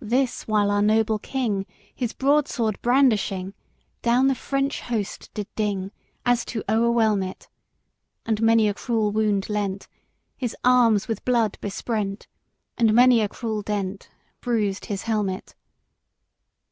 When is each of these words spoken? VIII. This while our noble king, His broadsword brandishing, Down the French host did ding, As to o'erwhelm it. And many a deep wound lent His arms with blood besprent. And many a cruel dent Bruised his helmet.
VIII. 0.00 0.08
This 0.08 0.48
while 0.48 0.68
our 0.68 0.82
noble 0.82 1.20
king, 1.20 1.64
His 1.94 2.12
broadsword 2.12 2.82
brandishing, 2.82 3.54
Down 4.02 4.26
the 4.26 4.34
French 4.34 4.80
host 4.80 5.30
did 5.32 5.46
ding, 5.54 5.92
As 6.26 6.44
to 6.46 6.64
o'erwhelm 6.68 7.22
it. 7.22 7.48
And 8.26 8.42
many 8.42 8.68
a 8.68 8.74
deep 8.74 8.88
wound 8.88 9.48
lent 9.48 9.86
His 10.36 10.56
arms 10.64 11.06
with 11.06 11.24
blood 11.24 11.56
besprent. 11.60 12.26
And 12.76 12.92
many 12.94 13.20
a 13.20 13.28
cruel 13.28 13.62
dent 13.62 14.08
Bruised 14.40 14.86
his 14.86 15.02
helmet. 15.02 15.54